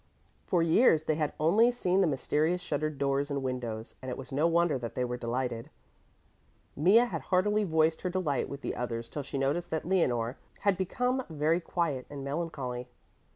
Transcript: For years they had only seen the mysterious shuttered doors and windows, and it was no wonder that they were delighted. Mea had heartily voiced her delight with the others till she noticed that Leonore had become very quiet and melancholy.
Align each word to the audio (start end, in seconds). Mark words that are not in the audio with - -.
For 0.47 0.63
years 0.63 1.03
they 1.03 1.13
had 1.13 1.33
only 1.39 1.69
seen 1.69 2.01
the 2.01 2.07
mysterious 2.07 2.59
shuttered 2.59 2.97
doors 2.97 3.29
and 3.29 3.43
windows, 3.43 3.97
and 4.01 4.09
it 4.09 4.17
was 4.17 4.31
no 4.31 4.47
wonder 4.47 4.79
that 4.79 4.95
they 4.95 5.05
were 5.05 5.15
delighted. 5.15 5.69
Mea 6.75 7.05
had 7.05 7.21
heartily 7.21 7.63
voiced 7.65 8.01
her 8.01 8.09
delight 8.09 8.49
with 8.49 8.61
the 8.61 8.73
others 8.75 9.09
till 9.09 9.21
she 9.21 9.37
noticed 9.37 9.69
that 9.69 9.85
Leonore 9.87 10.39
had 10.61 10.75
become 10.75 11.23
very 11.29 11.59
quiet 11.59 12.07
and 12.09 12.23
melancholy. 12.23 12.87